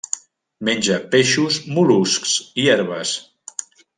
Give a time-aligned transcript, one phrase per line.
[0.69, 3.15] Menja peixos, mol·luscs i herbes.